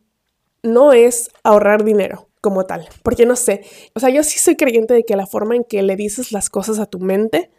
no 0.62 0.94
es 0.94 1.30
ahorrar 1.42 1.84
dinero 1.84 2.26
como 2.40 2.64
tal, 2.64 2.88
porque 3.02 3.26
no 3.26 3.36
sé, 3.36 3.66
o 3.94 4.00
sea, 4.00 4.08
yo 4.08 4.24
sí 4.24 4.38
soy 4.38 4.56
creyente 4.56 4.94
de 4.94 5.04
que 5.04 5.14
la 5.14 5.26
forma 5.26 5.54
en 5.54 5.64
que 5.64 5.82
le 5.82 5.94
dices 5.94 6.32
las 6.32 6.48
cosas 6.48 6.78
a 6.78 6.86
tu 6.86 7.00
mente 7.00 7.50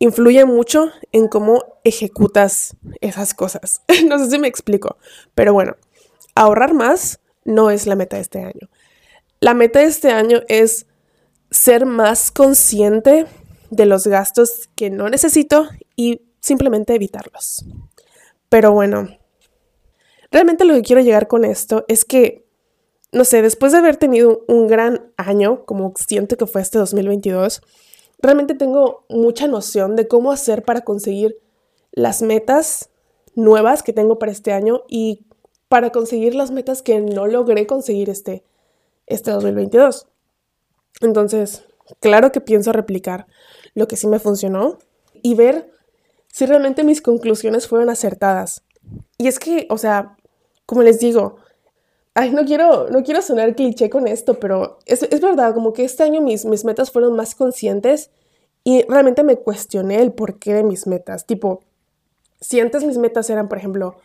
influye 0.00 0.44
mucho 0.44 0.90
en 1.12 1.28
cómo 1.28 1.78
ejecutas 1.84 2.76
esas 3.00 3.32
cosas. 3.32 3.80
no 4.08 4.18
sé 4.18 4.28
si 4.28 4.38
me 4.40 4.48
explico, 4.48 4.96
pero 5.36 5.52
bueno, 5.52 5.76
ahorrar 6.34 6.74
más 6.74 7.20
no 7.44 7.70
es 7.70 7.86
la 7.86 7.94
meta 7.94 8.18
este 8.18 8.40
año. 8.40 8.68
La 9.44 9.52
meta 9.52 9.80
de 9.80 9.84
este 9.84 10.10
año 10.10 10.40
es 10.48 10.86
ser 11.50 11.84
más 11.84 12.30
consciente 12.30 13.26
de 13.68 13.84
los 13.84 14.06
gastos 14.06 14.70
que 14.74 14.88
no 14.88 15.10
necesito 15.10 15.68
y 15.96 16.22
simplemente 16.40 16.94
evitarlos. 16.94 17.66
Pero 18.48 18.72
bueno, 18.72 19.18
realmente 20.30 20.64
lo 20.64 20.72
que 20.72 20.80
quiero 20.80 21.02
llegar 21.02 21.28
con 21.28 21.44
esto 21.44 21.84
es 21.88 22.06
que, 22.06 22.46
no 23.12 23.26
sé, 23.26 23.42
después 23.42 23.72
de 23.72 23.78
haber 23.80 23.98
tenido 23.98 24.46
un 24.48 24.66
gran 24.66 25.12
año, 25.18 25.66
como 25.66 25.92
siento 25.94 26.38
que 26.38 26.46
fue 26.46 26.62
este 26.62 26.78
2022, 26.78 27.60
realmente 28.22 28.54
tengo 28.54 29.04
mucha 29.10 29.46
noción 29.46 29.94
de 29.94 30.08
cómo 30.08 30.32
hacer 30.32 30.62
para 30.62 30.80
conseguir 30.84 31.36
las 31.92 32.22
metas 32.22 32.88
nuevas 33.34 33.82
que 33.82 33.92
tengo 33.92 34.18
para 34.18 34.32
este 34.32 34.54
año 34.54 34.84
y 34.88 35.26
para 35.68 35.90
conseguir 35.90 36.34
las 36.34 36.50
metas 36.50 36.80
que 36.80 36.98
no 37.00 37.26
logré 37.26 37.66
conseguir 37.66 38.08
este, 38.08 38.42
este 39.06 39.30
2022. 39.30 40.06
Entonces, 41.00 41.64
claro 42.00 42.32
que 42.32 42.40
pienso 42.40 42.72
replicar 42.72 43.26
lo 43.74 43.88
que 43.88 43.96
sí 43.96 44.06
me 44.06 44.18
funcionó 44.18 44.78
y 45.22 45.34
ver 45.34 45.70
si 46.28 46.46
realmente 46.46 46.84
mis 46.84 47.02
conclusiones 47.02 47.68
fueron 47.68 47.90
acertadas. 47.90 48.64
Y 49.18 49.28
es 49.28 49.38
que, 49.38 49.66
o 49.70 49.78
sea, 49.78 50.16
como 50.66 50.82
les 50.82 50.98
digo, 51.00 51.36
ay, 52.14 52.30
no 52.30 52.44
quiero, 52.44 52.88
no 52.90 53.02
quiero 53.02 53.22
sonar 53.22 53.54
cliché 53.54 53.90
con 53.90 54.06
esto, 54.06 54.34
pero 54.38 54.78
es, 54.86 55.02
es 55.02 55.20
verdad, 55.20 55.54
como 55.54 55.72
que 55.72 55.84
este 55.84 56.02
año 56.02 56.20
mis, 56.20 56.44
mis 56.44 56.64
metas 56.64 56.90
fueron 56.90 57.16
más 57.16 57.34
conscientes 57.34 58.10
y 58.62 58.82
realmente 58.88 59.22
me 59.22 59.36
cuestioné 59.36 60.00
el 60.00 60.12
porqué 60.12 60.54
de 60.54 60.64
mis 60.64 60.86
metas. 60.86 61.26
Tipo, 61.26 61.60
si 62.40 62.60
antes 62.60 62.84
mis 62.84 62.98
metas 62.98 63.28
eran, 63.30 63.48
por 63.48 63.58
ejemplo, 63.58 63.96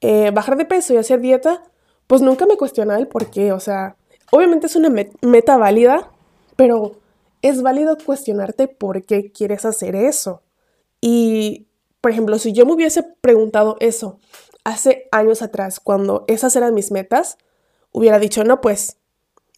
eh, 0.00 0.30
bajar 0.30 0.56
de 0.56 0.64
peso 0.64 0.94
y 0.94 0.98
hacer 0.98 1.20
dieta, 1.20 1.62
pues 2.06 2.22
nunca 2.22 2.46
me 2.46 2.56
cuestionaba 2.56 3.00
el 3.00 3.08
porqué. 3.08 3.52
O 3.52 3.60
sea, 3.60 3.96
obviamente 4.30 4.66
es 4.66 4.76
una 4.76 4.90
meta 5.22 5.56
válida, 5.56 6.10
pero 6.56 6.96
es 7.42 7.62
válido 7.62 7.96
cuestionarte 7.98 8.68
por 8.68 9.04
qué 9.04 9.30
quieres 9.32 9.64
hacer 9.64 9.94
eso. 9.94 10.42
Y, 11.00 11.66
por 12.00 12.10
ejemplo, 12.10 12.38
si 12.38 12.52
yo 12.52 12.66
me 12.66 12.72
hubiese 12.72 13.02
preguntado 13.02 13.76
eso 13.80 14.18
hace 14.64 15.08
años 15.12 15.42
atrás, 15.42 15.78
cuando 15.78 16.24
esas 16.26 16.56
eran 16.56 16.74
mis 16.74 16.90
metas, 16.90 17.38
hubiera 17.92 18.18
dicho, 18.18 18.42
no, 18.42 18.60
pues, 18.60 18.96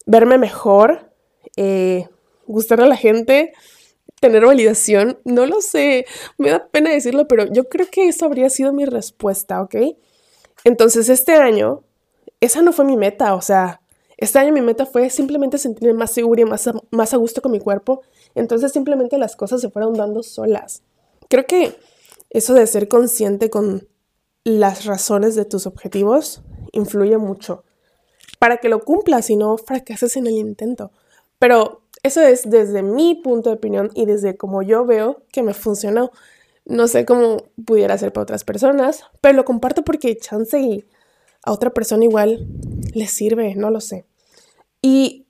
verme 0.05 0.37
mejor, 0.37 1.11
eh, 1.55 2.07
gustar 2.45 2.81
a 2.81 2.85
la 2.85 2.95
gente, 2.95 3.53
tener 4.19 4.45
validación, 4.45 5.19
no 5.23 5.45
lo 5.45 5.61
sé, 5.61 6.05
me 6.37 6.49
da 6.51 6.67
pena 6.67 6.91
decirlo, 6.91 7.27
pero 7.27 7.51
yo 7.51 7.69
creo 7.69 7.87
que 7.89 8.07
eso 8.07 8.25
habría 8.25 8.49
sido 8.49 8.73
mi 8.73 8.85
respuesta, 8.85 9.61
¿ok? 9.61 9.75
Entonces, 10.63 11.09
este 11.09 11.33
año, 11.35 11.83
esa 12.41 12.61
no 12.61 12.73
fue 12.73 12.85
mi 12.85 12.97
meta, 12.97 13.33
o 13.35 13.41
sea, 13.41 13.81
este 14.21 14.37
año 14.37 14.51
mi 14.51 14.59
meta 14.59 14.85
fue 14.85 15.09
simplemente 15.09 15.57
sentirme 15.57 15.93
más 15.93 16.11
segura 16.11 16.41
y 16.41 16.45
más 16.45 16.67
a, 16.67 16.73
más 16.91 17.13
a 17.13 17.17
gusto 17.17 17.41
con 17.41 17.53
mi 17.53 17.61
cuerpo. 17.61 18.01
Entonces 18.35 18.73
simplemente 18.73 19.17
las 19.17 19.37
cosas 19.37 19.61
se 19.61 19.69
fueron 19.69 19.93
dando 19.93 20.23
solas. 20.23 20.83
Creo 21.29 21.45
que 21.45 21.73
eso 22.29 22.53
de 22.53 22.67
ser 22.67 22.89
consciente 22.89 23.49
con 23.49 23.87
las 24.43 24.83
razones 24.83 25.35
de 25.35 25.45
tus 25.45 25.65
objetivos 25.65 26.41
influye 26.73 27.17
mucho 27.17 27.63
para 28.39 28.57
que 28.57 28.67
lo 28.67 28.83
cumplas 28.83 29.29
y 29.29 29.37
no 29.37 29.57
fracases 29.57 30.17
en 30.17 30.27
el 30.27 30.33
intento. 30.33 30.91
Pero 31.39 31.83
eso 32.03 32.21
es 32.21 32.49
desde 32.49 32.83
mi 32.83 33.15
punto 33.15 33.49
de 33.49 33.55
opinión 33.55 33.89
y 33.95 34.05
desde 34.05 34.35
como 34.35 34.63
yo 34.63 34.85
veo 34.85 35.23
que 35.31 35.43
me 35.43 35.53
funcionó. 35.53 36.11
No 36.65 36.89
sé 36.89 37.05
cómo 37.05 37.43
pudiera 37.65 37.97
ser 37.97 38.11
para 38.11 38.23
otras 38.23 38.43
personas, 38.43 39.05
pero 39.21 39.37
lo 39.37 39.45
comparto 39.45 39.83
porque 39.85 40.17
chance 40.17 40.59
y 40.59 40.85
a 41.43 41.53
otra 41.53 41.69
persona 41.69 42.03
igual 42.03 42.47
le 42.93 43.07
sirve, 43.07 43.55
no 43.55 43.71
lo 43.71 43.79
sé. 43.79 44.08
Y, 44.81 45.27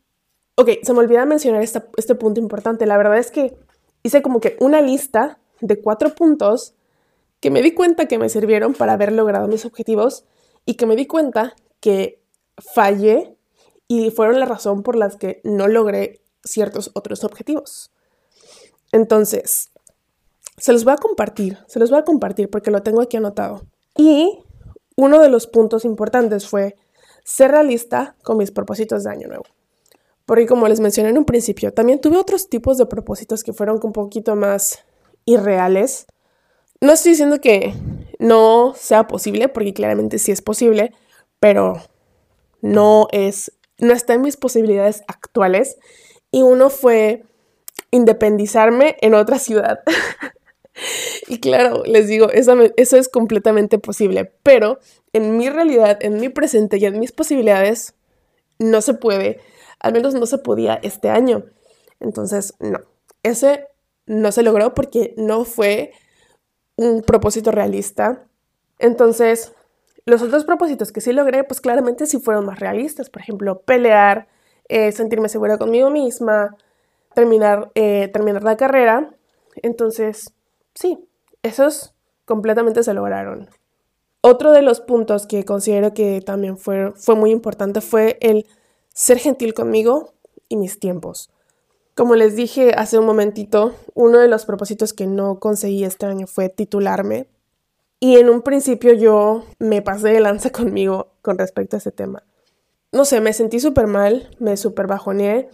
ok, 0.55 0.69
se 0.83 0.93
me 0.93 0.99
olvida 0.99 1.25
mencionar 1.25 1.61
este 1.63 2.15
punto 2.15 2.39
importante. 2.39 2.85
La 2.85 2.97
verdad 2.97 3.17
es 3.17 3.31
que 3.31 3.57
hice 4.03 4.21
como 4.21 4.39
que 4.39 4.57
una 4.59 4.81
lista 4.81 5.39
de 5.61 5.81
cuatro 5.81 6.15
puntos 6.15 6.75
que 7.39 7.51
me 7.51 7.61
di 7.61 7.73
cuenta 7.73 8.07
que 8.07 8.17
me 8.17 8.29
sirvieron 8.29 8.73
para 8.73 8.93
haber 8.93 9.11
logrado 9.11 9.47
mis 9.47 9.65
objetivos 9.65 10.25
y 10.65 10.75
que 10.75 10.85
me 10.85 10.95
di 10.95 11.07
cuenta 11.07 11.55
que 11.79 12.21
fallé 12.57 13.35
y 13.87 14.11
fueron 14.11 14.39
la 14.39 14.45
razón 14.45 14.83
por 14.83 14.95
las 14.95 15.15
que 15.15 15.41
no 15.43 15.67
logré 15.67 16.21
ciertos 16.43 16.91
otros 16.93 17.23
objetivos. 17.23 17.91
Entonces, 18.91 19.71
se 20.57 20.73
los 20.73 20.83
voy 20.83 20.93
a 20.93 20.97
compartir, 20.97 21.57
se 21.67 21.79
los 21.79 21.89
voy 21.89 21.99
a 21.99 22.03
compartir 22.03 22.49
porque 22.49 22.71
lo 22.71 22.83
tengo 22.83 23.01
aquí 23.01 23.17
anotado. 23.17 23.65
Y 23.95 24.39
uno 24.95 25.19
de 25.19 25.29
los 25.29 25.47
puntos 25.47 25.85
importantes 25.85 26.47
fue 26.47 26.75
ser 27.29 27.51
realista 27.51 28.15
con 28.23 28.37
mis 28.37 28.49
propósitos 28.49 29.03
de 29.03 29.11
año 29.11 29.27
nuevo. 29.27 29.43
Porque 30.25 30.47
como 30.47 30.67
les 30.67 30.79
mencioné 30.79 31.09
en 31.09 31.17
un 31.19 31.25
principio, 31.25 31.71
también 31.71 32.01
tuve 32.01 32.17
otros 32.17 32.49
tipos 32.49 32.79
de 32.79 32.87
propósitos 32.87 33.43
que 33.43 33.53
fueron 33.53 33.79
un 33.83 33.93
poquito 33.93 34.35
más 34.35 34.79
irreales. 35.25 36.07
No 36.81 36.91
estoy 36.91 37.11
diciendo 37.11 37.39
que 37.39 37.73
no 38.17 38.73
sea 38.75 39.07
posible, 39.07 39.47
porque 39.47 39.75
claramente 39.75 40.17
sí 40.17 40.31
es 40.31 40.41
posible, 40.41 40.91
pero 41.39 41.79
no 42.61 43.07
es, 43.11 43.51
no 43.77 43.93
está 43.93 44.15
en 44.15 44.21
mis 44.21 44.35
posibilidades 44.35 45.03
actuales. 45.07 45.77
Y 46.31 46.41
uno 46.41 46.71
fue 46.71 47.25
independizarme 47.91 48.97
en 49.01 49.13
otra 49.13 49.37
ciudad. 49.37 49.81
y 51.27 51.39
claro, 51.39 51.83
les 51.85 52.07
digo, 52.07 52.31
eso, 52.31 52.55
eso 52.75 52.97
es 52.97 53.07
completamente 53.07 53.77
posible, 53.77 54.33
pero 54.41 54.79
en 55.13 55.37
mi 55.37 55.49
realidad, 55.49 55.97
en 56.01 56.19
mi 56.19 56.29
presente 56.29 56.77
y 56.77 56.85
en 56.85 56.99
mis 56.99 57.11
posibilidades, 57.11 57.95
no 58.59 58.81
se 58.81 58.93
puede, 58.93 59.39
al 59.79 59.93
menos 59.93 60.13
no 60.13 60.25
se 60.25 60.37
podía 60.37 60.79
este 60.83 61.09
año. 61.09 61.45
Entonces, 61.99 62.53
no, 62.59 62.79
ese 63.23 63.67
no 64.05 64.31
se 64.31 64.43
logró 64.43 64.73
porque 64.73 65.13
no 65.17 65.45
fue 65.45 65.91
un 66.75 67.01
propósito 67.01 67.51
realista. 67.51 68.25
Entonces, 68.79 69.53
los 70.05 70.21
otros 70.21 70.45
propósitos 70.45 70.91
que 70.91 71.01
sí 71.01 71.13
logré, 71.13 71.43
pues 71.43 71.61
claramente 71.61 72.05
sí 72.05 72.19
fueron 72.19 72.45
más 72.45 72.59
realistas. 72.59 73.09
Por 73.09 73.21
ejemplo, 73.21 73.61
pelear, 73.61 74.27
eh, 74.67 74.91
sentirme 74.91 75.29
segura 75.29 75.57
conmigo 75.57 75.89
misma, 75.89 76.55
terminar, 77.13 77.71
eh, 77.75 78.09
terminar 78.11 78.43
la 78.43 78.57
carrera. 78.57 79.11
Entonces, 79.61 80.33
sí, 80.73 81.07
esos 81.43 81.93
completamente 82.25 82.83
se 82.83 82.93
lograron. 82.93 83.49
Otro 84.29 84.51
de 84.51 84.61
los 84.61 84.79
puntos 84.79 85.25
que 85.25 85.43
considero 85.43 85.95
que 85.95 86.21
también 86.21 86.55
fue, 86.55 86.93
fue 86.95 87.15
muy 87.15 87.31
importante 87.31 87.81
fue 87.81 88.19
el 88.21 88.45
ser 88.93 89.17
gentil 89.17 89.55
conmigo 89.55 90.13
y 90.47 90.55
mis 90.55 90.79
tiempos. 90.79 91.31
Como 91.95 92.13
les 92.13 92.35
dije 92.35 92.75
hace 92.77 92.99
un 92.99 93.07
momentito, 93.07 93.73
uno 93.95 94.19
de 94.19 94.27
los 94.27 94.45
propósitos 94.45 94.93
que 94.93 95.07
no 95.07 95.39
conseguí 95.39 95.83
este 95.83 96.05
año 96.05 96.27
fue 96.27 96.47
titularme. 96.47 97.27
Y 97.99 98.17
en 98.17 98.29
un 98.29 98.43
principio 98.43 98.93
yo 98.93 99.45
me 99.57 99.81
pasé 99.81 100.09
de 100.09 100.19
lanza 100.19 100.51
conmigo 100.51 101.07
con 101.23 101.39
respecto 101.39 101.75
a 101.75 101.79
ese 101.79 101.91
tema. 101.91 102.21
No 102.91 103.05
sé, 103.05 103.21
me 103.21 103.33
sentí 103.33 103.59
súper 103.59 103.87
mal, 103.87 104.29
me 104.37 104.57
súper 104.57 104.85
bajoneé, 104.85 105.49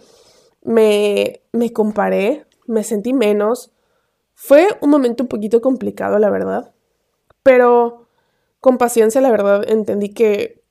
me, 0.62 1.40
me 1.50 1.72
comparé, 1.72 2.44
me 2.66 2.84
sentí 2.84 3.14
menos. 3.14 3.70
Fue 4.34 4.68
un 4.82 4.90
momento 4.90 5.22
un 5.22 5.28
poquito 5.28 5.62
complicado, 5.62 6.18
la 6.18 6.28
verdad. 6.28 6.74
Pero 7.42 8.05
con 8.60 8.78
paciencia, 8.78 9.20
la 9.20 9.30
verdad, 9.30 9.68
entendí 9.68 10.10
que 10.10 10.62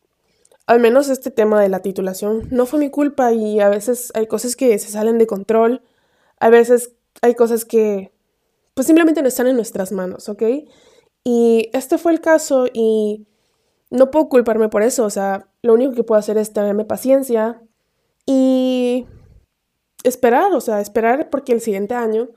al 0.68 0.80
menos 0.80 1.10
este 1.10 1.32
tema 1.32 1.62
de 1.62 1.70
la 1.70 1.82
titulación 1.82 2.48
no 2.52 2.66
fue 2.66 2.80
mi 2.80 2.90
culpa 2.90 3.32
y 3.32 3.60
a 3.60 3.70
veces 3.70 4.12
hay 4.16 4.28
cosas 4.28 4.56
que 4.56 4.78
se 4.80 4.90
salen 4.90 5.18
de 5.18 5.28
control, 5.28 5.84
a 6.40 6.50
veces 6.50 6.94
hay 7.22 7.36
cosas 7.36 7.66
que 7.66 8.12
pues 8.74 8.88
simplemente 8.88 9.22
no 9.22 9.28
están 9.28 9.48
en 9.48 9.56
nuestras 9.56 9.92
manos, 9.92 10.28
¿ok? 10.28 10.44
Y 11.24 11.70
este 11.74 11.98
fue 11.98 12.12
el 12.12 12.22
caso 12.22 12.66
y 12.74 13.26
no 13.90 14.12
puedo 14.12 14.28
culparme 14.30 14.70
por 14.70 14.84
eso, 14.84 15.06
o 15.06 15.10
sea, 15.10 15.48
lo 15.62 15.74
único 15.74 15.94
que 15.94 16.04
puedo 16.04 16.20
hacer 16.20 16.38
es 16.38 16.52
tenerme 16.52 16.86
paciencia 16.86 17.62
y 18.26 19.06
esperar, 20.04 20.54
o 20.54 20.62
sea, 20.62 20.82
esperar 20.82 21.30
porque 21.30 21.54
el 21.54 21.62
siguiente 21.62 21.96
año 21.96 22.30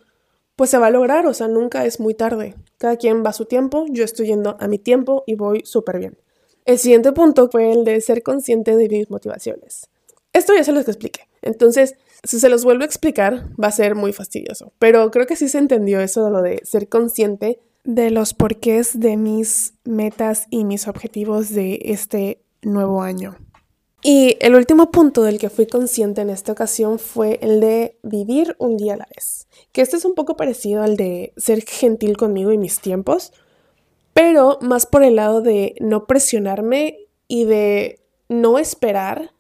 pues 0.58 0.70
se 0.70 0.78
va 0.78 0.88
a 0.88 0.90
lograr, 0.90 1.24
o 1.24 1.34
sea, 1.34 1.46
nunca 1.46 1.84
es 1.84 2.00
muy 2.00 2.14
tarde. 2.14 2.56
Cada 2.78 2.96
quien 2.96 3.24
va 3.24 3.30
a 3.30 3.32
su 3.32 3.44
tiempo, 3.44 3.86
yo 3.90 4.02
estoy 4.02 4.26
yendo 4.26 4.56
a 4.58 4.66
mi 4.66 4.80
tiempo 4.80 5.22
y 5.24 5.36
voy 5.36 5.62
súper 5.64 6.00
bien. 6.00 6.18
El 6.64 6.80
siguiente 6.80 7.12
punto 7.12 7.48
fue 7.48 7.70
el 7.70 7.84
de 7.84 8.00
ser 8.00 8.24
consciente 8.24 8.76
de 8.76 8.88
mis 8.88 9.08
motivaciones. 9.08 9.88
Esto 10.32 10.54
ya 10.56 10.64
se 10.64 10.72
los 10.72 10.88
expliqué. 10.88 11.28
Entonces, 11.42 11.94
si 12.24 12.40
se 12.40 12.48
los 12.48 12.64
vuelvo 12.64 12.82
a 12.82 12.86
explicar, 12.86 13.46
va 13.62 13.68
a 13.68 13.72
ser 13.72 13.94
muy 13.94 14.12
fastidioso. 14.12 14.72
Pero 14.80 15.12
creo 15.12 15.28
que 15.28 15.36
sí 15.36 15.48
se 15.48 15.58
entendió 15.58 16.00
eso 16.00 16.24
de 16.24 16.30
lo 16.32 16.42
de 16.42 16.60
ser 16.64 16.88
consciente 16.88 17.60
de 17.84 18.10
los 18.10 18.34
porqués 18.34 18.98
de 18.98 19.16
mis 19.16 19.74
metas 19.84 20.48
y 20.50 20.64
mis 20.64 20.88
objetivos 20.88 21.50
de 21.50 21.78
este 21.84 22.42
nuevo 22.62 23.02
año. 23.02 23.36
Y 24.10 24.38
el 24.40 24.54
último 24.54 24.90
punto 24.90 25.22
del 25.22 25.38
que 25.38 25.50
fui 25.50 25.66
consciente 25.66 26.22
en 26.22 26.30
esta 26.30 26.52
ocasión 26.52 26.98
fue 26.98 27.38
el 27.42 27.60
de 27.60 27.98
vivir 28.02 28.56
un 28.58 28.78
día 28.78 28.94
a 28.94 28.96
la 28.96 29.08
vez. 29.14 29.46
Que 29.70 29.82
este 29.82 29.98
es 29.98 30.06
un 30.06 30.14
poco 30.14 30.34
parecido 30.34 30.82
al 30.82 30.96
de 30.96 31.34
ser 31.36 31.62
gentil 31.66 32.16
conmigo 32.16 32.50
y 32.50 32.56
mis 32.56 32.80
tiempos, 32.80 33.34
pero 34.14 34.56
más 34.62 34.86
por 34.86 35.02
el 35.02 35.16
lado 35.16 35.42
de 35.42 35.74
no 35.80 36.06
presionarme 36.06 37.00
y 37.26 37.44
de 37.44 38.00
no 38.30 38.58
esperar 38.58 39.32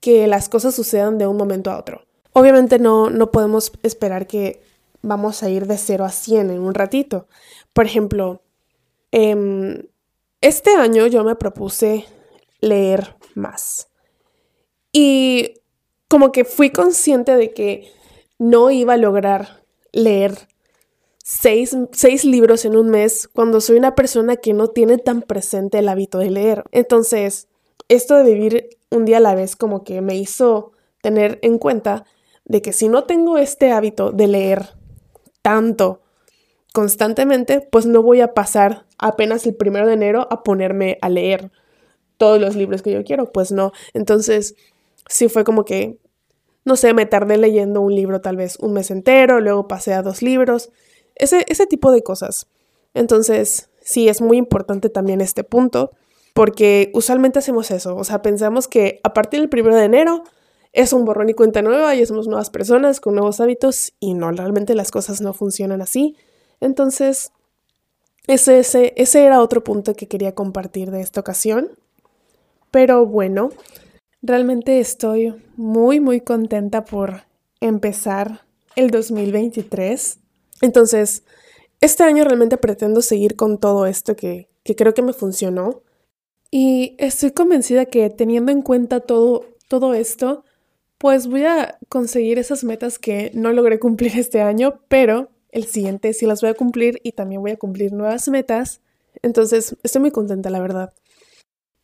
que 0.00 0.26
las 0.26 0.50
cosas 0.50 0.74
sucedan 0.74 1.16
de 1.16 1.26
un 1.26 1.38
momento 1.38 1.70
a 1.70 1.78
otro. 1.78 2.04
Obviamente 2.34 2.78
no, 2.78 3.08
no 3.08 3.30
podemos 3.30 3.72
esperar 3.82 4.26
que 4.26 4.62
vamos 5.00 5.42
a 5.42 5.48
ir 5.48 5.66
de 5.66 5.78
0 5.78 6.04
a 6.04 6.10
100 6.10 6.50
en 6.50 6.60
un 6.60 6.74
ratito. 6.74 7.26
Por 7.72 7.86
ejemplo, 7.86 8.42
em, 9.12 9.82
este 10.42 10.74
año 10.74 11.06
yo 11.06 11.24
me 11.24 11.36
propuse 11.36 12.04
leer 12.60 13.16
más. 13.34 13.89
Y 14.92 15.54
como 16.08 16.32
que 16.32 16.44
fui 16.44 16.70
consciente 16.70 17.36
de 17.36 17.52
que 17.52 17.90
no 18.38 18.70
iba 18.70 18.94
a 18.94 18.98
lograr 18.98 19.62
leer 19.92 20.48
seis, 21.22 21.76
seis, 21.92 22.24
libros 22.24 22.64
en 22.64 22.76
un 22.76 22.88
mes 22.88 23.28
cuando 23.28 23.60
soy 23.60 23.76
una 23.76 23.94
persona 23.94 24.36
que 24.36 24.52
no 24.52 24.68
tiene 24.68 24.98
tan 24.98 25.22
presente 25.22 25.78
el 25.78 25.88
hábito 25.88 26.18
de 26.18 26.30
leer. 26.30 26.64
Entonces, 26.72 27.48
esto 27.88 28.16
de 28.16 28.34
vivir 28.34 28.68
un 28.90 29.04
día 29.04 29.18
a 29.18 29.20
la 29.20 29.34
vez 29.34 29.56
como 29.56 29.84
que 29.84 30.00
me 30.00 30.16
hizo 30.16 30.72
tener 31.02 31.38
en 31.42 31.58
cuenta 31.58 32.04
de 32.44 32.62
que 32.62 32.72
si 32.72 32.88
no 32.88 33.04
tengo 33.04 33.38
este 33.38 33.70
hábito 33.70 34.10
de 34.10 34.26
leer 34.26 34.70
tanto 35.42 36.00
constantemente, 36.72 37.60
pues 37.60 37.86
no 37.86 38.02
voy 38.02 38.20
a 38.20 38.34
pasar 38.34 38.86
apenas 38.98 39.46
el 39.46 39.54
primero 39.54 39.86
de 39.86 39.94
enero 39.94 40.26
a 40.30 40.42
ponerme 40.42 40.98
a 41.00 41.08
leer 41.08 41.50
todos 42.16 42.40
los 42.40 42.54
libros 42.56 42.82
que 42.82 42.92
yo 42.92 43.04
quiero, 43.04 43.32
pues 43.32 43.50
no. 43.50 43.72
Entonces, 43.94 44.54
sí 45.08 45.28
fue 45.28 45.44
como 45.44 45.64
que, 45.64 45.98
no 46.64 46.76
sé, 46.76 46.94
me 46.94 47.06
tardé 47.06 47.36
leyendo 47.36 47.80
un 47.80 47.94
libro 47.94 48.20
tal 48.20 48.36
vez 48.36 48.56
un 48.60 48.72
mes 48.72 48.90
entero, 48.90 49.40
luego 49.40 49.68
pasé 49.68 49.94
a 49.94 50.02
dos 50.02 50.22
libros, 50.22 50.70
ese, 51.14 51.44
ese 51.48 51.66
tipo 51.66 51.92
de 51.92 52.02
cosas. 52.02 52.46
Entonces, 52.94 53.70
sí, 53.80 54.08
es 54.08 54.20
muy 54.20 54.36
importante 54.36 54.90
también 54.90 55.20
este 55.20 55.44
punto, 55.44 55.90
porque 56.34 56.90
usualmente 56.94 57.38
hacemos 57.38 57.70
eso, 57.70 57.96
o 57.96 58.04
sea, 58.04 58.22
pensamos 58.22 58.68
que 58.68 59.00
a 59.02 59.12
partir 59.12 59.40
del 59.40 59.48
primero 59.48 59.76
de 59.76 59.84
enero 59.84 60.22
es 60.72 60.92
un 60.92 61.04
borrón 61.04 61.28
y 61.28 61.34
cuenta 61.34 61.62
nueva 61.62 61.94
y 61.96 62.06
somos 62.06 62.28
nuevas 62.28 62.50
personas 62.50 63.00
con 63.00 63.14
nuevos 63.14 63.40
hábitos 63.40 63.92
y 63.98 64.14
no, 64.14 64.30
realmente 64.30 64.74
las 64.74 64.90
cosas 64.90 65.20
no 65.20 65.32
funcionan 65.32 65.82
así. 65.82 66.16
Entonces, 66.60 67.32
ese, 68.26 68.60
ese, 68.60 68.92
ese 68.96 69.24
era 69.24 69.40
otro 69.40 69.64
punto 69.64 69.94
que 69.94 70.06
quería 70.06 70.34
compartir 70.34 70.90
de 70.90 71.00
esta 71.00 71.20
ocasión. 71.20 71.70
Pero 72.70 73.04
bueno, 73.04 73.50
realmente 74.22 74.80
estoy 74.80 75.34
muy, 75.56 76.00
muy 76.00 76.20
contenta 76.20 76.84
por 76.84 77.22
empezar 77.60 78.46
el 78.76 78.90
2023. 78.90 80.18
Entonces, 80.62 81.24
este 81.80 82.02
año 82.02 82.24
realmente 82.24 82.56
pretendo 82.56 83.02
seguir 83.02 83.36
con 83.36 83.58
todo 83.58 83.86
esto 83.86 84.16
que, 84.16 84.48
que 84.62 84.76
creo 84.76 84.94
que 84.94 85.02
me 85.02 85.12
funcionó. 85.12 85.82
Y 86.50 86.96
estoy 86.98 87.30
convencida 87.30 87.86
que 87.86 88.10
teniendo 88.10 88.52
en 88.52 88.62
cuenta 88.62 89.00
todo, 89.00 89.46
todo 89.68 89.94
esto, 89.94 90.44
pues 90.98 91.28
voy 91.28 91.44
a 91.44 91.78
conseguir 91.88 92.38
esas 92.38 92.64
metas 92.64 92.98
que 92.98 93.30
no 93.34 93.52
logré 93.52 93.78
cumplir 93.78 94.18
este 94.18 94.42
año, 94.42 94.80
pero 94.88 95.30
el 95.50 95.64
siguiente 95.64 96.12
sí 96.12 96.26
las 96.26 96.40
voy 96.40 96.50
a 96.50 96.54
cumplir 96.54 97.00
y 97.02 97.12
también 97.12 97.40
voy 97.40 97.52
a 97.52 97.56
cumplir 97.56 97.92
nuevas 97.92 98.28
metas. 98.28 98.80
Entonces, 99.22 99.76
estoy 99.82 100.02
muy 100.02 100.10
contenta, 100.10 100.50
la 100.50 100.60
verdad. 100.60 100.92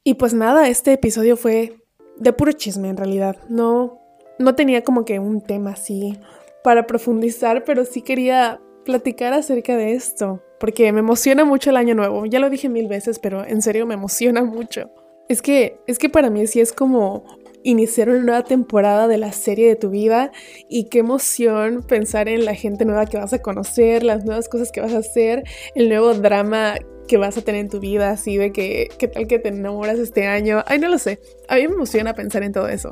Y 0.05 0.15
pues 0.15 0.35
nada, 0.35 0.69
este 0.69 0.93
episodio 0.93 1.37
fue 1.37 1.86
de 2.19 2.33
puro 2.33 2.53
chisme 2.53 2.89
en 2.89 2.97
realidad. 2.97 3.37
No, 3.49 4.01
no 4.39 4.55
tenía 4.55 4.83
como 4.83 5.05
que 5.05 5.19
un 5.19 5.41
tema 5.41 5.73
así 5.73 6.19
para 6.63 6.87
profundizar, 6.87 7.65
pero 7.65 7.85
sí 7.85 8.03
quería 8.03 8.61
platicar 8.85 9.33
acerca 9.33 9.77
de 9.77 9.95
esto, 9.95 10.43
porque 10.59 10.93
me 10.93 11.01
emociona 11.01 11.45
mucho 11.45 11.71
el 11.71 11.77
año 11.77 11.95
nuevo. 11.95 12.25
Ya 12.27 12.41
lo 12.41 12.51
dije 12.51 12.69
mil 12.69 12.89
veces, 12.89 13.19
pero 13.19 13.45
en 13.45 13.63
serio 13.63 13.87
me 13.87 13.95
emociona 13.95 14.43
mucho. 14.43 14.91
Es 15.29 15.43
que, 15.43 15.81
es 15.87 15.99
que 15.99 16.09
para 16.09 16.31
mí 16.31 16.47
sí 16.47 16.61
es 16.61 16.73
como 16.73 17.25
iniciar 17.65 18.09
una 18.09 18.21
nueva 18.21 18.43
temporada 18.45 19.09
de 19.09 19.19
la 19.19 19.33
serie 19.33 19.69
de 19.69 19.75
tu 19.75 19.91
vida 19.91 20.31
y 20.69 20.85
qué 20.85 21.01
emoción 21.01 21.83
pensar 21.83 22.29
en 22.29 22.45
la 22.45 22.55
gente 22.55 22.85
nueva 22.85 23.07
que 23.07 23.19
vas 23.19 23.33
a 23.33 23.43
conocer, 23.43 24.05
las 24.05 24.25
nuevas 24.25 24.49
cosas 24.49 24.71
que 24.71 24.81
vas 24.81 24.95
a 24.95 24.99
hacer, 24.99 25.43
el 25.75 25.89
nuevo 25.89 26.15
drama 26.15 26.77
que 27.07 27.17
vas 27.17 27.37
a 27.39 27.43
tener 27.43 27.61
en 27.61 27.69
tu 27.69 27.81
vida, 27.81 28.11
así 28.11 28.37
de 28.37 28.53
que 28.53 28.89
qué 28.99 29.09
tal 29.09 29.27
que 29.27 29.39
te 29.39 29.49
enamoras 29.49 29.99
este 29.99 30.27
año. 30.27 30.63
Ay, 30.67 30.79
no 30.79 30.89
lo 30.89 30.99
sé. 30.99 31.21
A 31.49 31.57
mí 31.57 31.67
me 31.69 31.75
emociona 31.75 32.15
pensar 32.15 32.43
en 32.43 32.53
todo 32.53 32.69
eso. 32.69 32.91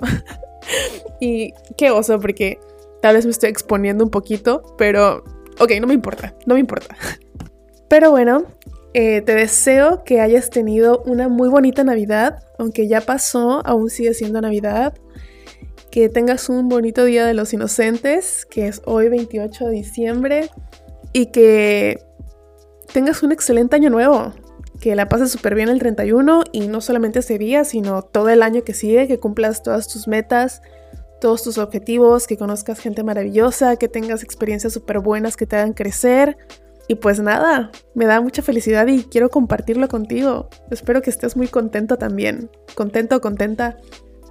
y 1.21 1.53
qué 1.77 1.91
oso 1.91 2.19
porque 2.21 2.59
tal 3.03 3.17
vez 3.17 3.25
me 3.25 3.33
estoy 3.33 3.51
exponiendo 3.51 4.05
un 4.05 4.11
poquito, 4.11 4.75
pero 4.79 5.25
ok, 5.59 5.73
no 5.81 5.87
me 5.87 5.95
importa, 5.95 6.35
no 6.47 6.55
me 6.55 6.61
importa. 6.61 6.97
Pero 7.89 8.11
bueno, 8.11 8.47
eh, 8.95 9.21
te 9.21 9.35
deseo 9.35 10.05
que 10.05 10.21
hayas 10.21 10.51
tenido 10.51 11.03
una 11.05 11.29
muy 11.29 11.49
bonita 11.49 11.85
Navidad, 11.85 12.43
aunque 12.59 12.89
ya 12.89 13.01
pasó, 13.01 13.65
aún 13.65 13.91
sigue 13.91 14.15
siendo 14.15 14.41
Navidad. 14.41 14.95
Que 15.91 16.09
tengas 16.09 16.49
un 16.49 16.69
bonito 16.69 17.05
Día 17.05 17.27
de 17.27 17.35
los 17.35 17.53
Inocentes, 17.53 18.47
que 18.47 18.67
es 18.67 18.83
hoy 18.85 19.09
28 19.11 19.67
de 19.67 19.71
diciembre, 19.71 20.51
y 21.13 21.27
que 21.27 21.99
tengas 22.95 23.25
un 23.25 23.33
excelente 23.33 23.77
año 23.77 23.91
nuevo. 23.91 24.33
Que 24.81 24.95
la 24.95 25.09
pases 25.09 25.31
súper 25.31 25.55
bien 25.55 25.69
el 25.69 25.81
31 25.81 26.45
y 26.53 26.69
no 26.69 26.81
solamente 26.81 27.19
ese 27.19 27.39
día, 27.39 27.65
sino 27.65 28.03
todo 28.03 28.29
el 28.29 28.43
año 28.43 28.63
que 28.63 28.73
sigue, 28.73 29.09
que 29.09 29.19
cumplas 29.19 29.63
todas 29.63 29.89
tus 29.89 30.09
metas, 30.09 30.63
todos 31.21 31.43
tus 31.43 31.59
objetivos, 31.59 32.27
que 32.27 32.37
conozcas 32.37 32.79
gente 32.79 33.03
maravillosa, 33.03 33.77
que 33.77 33.89
tengas 33.89 34.23
experiencias 34.23 34.73
súper 34.73 35.01
buenas 35.01 35.37
que 35.37 35.47
te 35.47 35.57
hagan 35.57 35.73
crecer 35.73 36.37
y 36.87 36.97
pues 36.97 37.19
nada, 37.19 37.71
me 37.95 38.05
da 38.05 38.21
mucha 38.21 38.43
felicidad 38.43 38.87
y 38.87 39.05
quiero 39.05 39.31
compartirlo 39.31 39.89
contigo. 39.89 40.49
Espero 40.71 41.03
que 41.03 41.11
estés 41.11 41.37
muy 41.37 41.49
contento 41.49 41.97
también, 41.97 42.51
contento 42.75 43.21
contenta. 43.21 43.77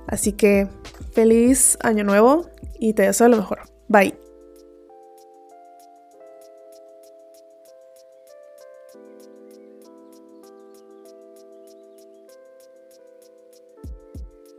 Así 0.07 0.33
que 0.33 0.67
feliz 1.13 1.77
año 1.81 2.03
nuevo 2.03 2.49
y 2.79 2.93
te 2.93 3.03
deseo 3.03 3.27
lo 3.27 3.37
mejor. 3.37 3.61
Bye. 3.87 4.22